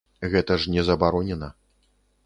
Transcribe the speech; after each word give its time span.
Гэта 0.35 0.57
ж 0.63 0.73
не 0.77 0.81
забаронена. 0.89 1.51